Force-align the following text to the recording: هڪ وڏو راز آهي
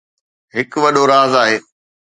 هڪ 0.55 0.71
وڏو 0.83 1.03
راز 1.11 1.33
آهي 1.41 1.57